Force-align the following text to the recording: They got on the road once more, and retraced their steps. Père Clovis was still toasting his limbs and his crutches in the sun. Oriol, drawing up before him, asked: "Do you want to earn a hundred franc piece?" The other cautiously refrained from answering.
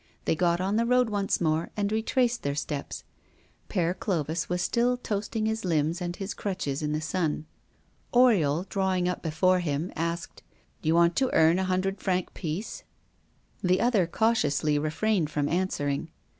They 0.25 0.33
got 0.35 0.59
on 0.59 0.77
the 0.77 0.85
road 0.87 1.11
once 1.11 1.39
more, 1.39 1.69
and 1.77 1.91
retraced 1.91 2.41
their 2.41 2.55
steps. 2.55 3.03
Père 3.69 3.93
Clovis 3.99 4.49
was 4.49 4.59
still 4.63 4.97
toasting 4.97 5.45
his 5.45 5.63
limbs 5.63 6.01
and 6.01 6.15
his 6.15 6.33
crutches 6.33 6.81
in 6.81 6.91
the 6.91 6.99
sun. 7.01 7.45
Oriol, 8.11 8.67
drawing 8.67 9.07
up 9.07 9.21
before 9.21 9.59
him, 9.59 9.93
asked: 9.95 10.41
"Do 10.81 10.87
you 10.87 10.95
want 10.95 11.15
to 11.17 11.31
earn 11.35 11.59
a 11.59 11.65
hundred 11.65 12.01
franc 12.01 12.33
piece?" 12.33 12.81
The 13.63 13.79
other 13.79 14.07
cautiously 14.07 14.79
refrained 14.79 15.29
from 15.29 15.47
answering. 15.47 16.09